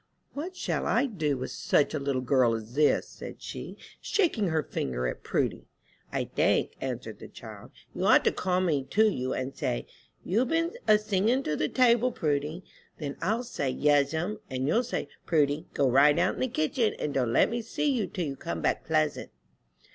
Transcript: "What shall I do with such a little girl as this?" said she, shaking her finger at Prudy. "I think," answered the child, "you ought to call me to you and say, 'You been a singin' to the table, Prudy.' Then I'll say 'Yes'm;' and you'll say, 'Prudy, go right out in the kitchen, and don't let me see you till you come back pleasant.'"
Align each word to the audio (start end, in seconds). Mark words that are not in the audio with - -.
"What 0.33 0.55
shall 0.55 0.87
I 0.87 1.05
do 1.05 1.37
with 1.37 1.51
such 1.51 1.93
a 1.93 1.99
little 1.99 2.23
girl 2.23 2.55
as 2.55 2.73
this?" 2.73 3.07
said 3.07 3.39
she, 3.39 3.77
shaking 4.01 4.47
her 4.47 4.63
finger 4.63 5.05
at 5.05 5.21
Prudy. 5.21 5.67
"I 6.11 6.23
think," 6.23 6.71
answered 6.81 7.19
the 7.19 7.27
child, 7.27 7.69
"you 7.93 8.05
ought 8.07 8.23
to 8.23 8.31
call 8.31 8.61
me 8.61 8.83
to 8.85 9.05
you 9.07 9.33
and 9.33 9.55
say, 9.55 9.85
'You 10.23 10.43
been 10.45 10.71
a 10.87 10.97
singin' 10.97 11.43
to 11.43 11.55
the 11.55 11.69
table, 11.69 12.11
Prudy.' 12.11 12.63
Then 12.97 13.15
I'll 13.21 13.43
say 13.43 13.69
'Yes'm;' 13.69 14.39
and 14.49 14.67
you'll 14.67 14.81
say, 14.81 15.07
'Prudy, 15.27 15.67
go 15.75 15.87
right 15.87 16.17
out 16.17 16.33
in 16.33 16.41
the 16.41 16.47
kitchen, 16.47 16.95
and 16.95 17.13
don't 17.13 17.31
let 17.31 17.51
me 17.51 17.61
see 17.61 17.91
you 17.91 18.07
till 18.07 18.25
you 18.25 18.35
come 18.35 18.59
back 18.59 18.83
pleasant.'" 18.83 19.29